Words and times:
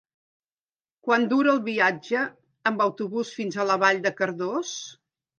Quant 1.07 1.25
dura 1.33 1.51
el 1.51 1.59
viatge 1.67 2.23
en 2.71 2.79
autobús 2.85 3.33
fins 3.41 3.57
a 3.65 3.77
Vall 3.83 4.01
de 4.07 4.13
Cardós? 4.23 4.73